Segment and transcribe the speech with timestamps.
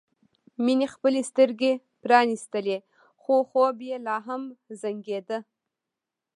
[0.63, 2.77] مينې خپلې سترګې پرانيستلې
[3.21, 4.41] خو خوب یې لا هم
[4.81, 5.37] زنګېده